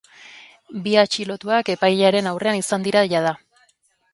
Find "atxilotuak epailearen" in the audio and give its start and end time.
1.01-2.31